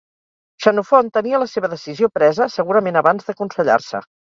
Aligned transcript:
Xenofont 0.65 1.11
tenia 1.17 1.41
la 1.43 1.49
seva 1.51 1.71
decisió 1.75 2.11
presa 2.23 2.49
segurament 2.57 3.01
abans 3.05 3.31
d'aconsellar-se 3.31 4.05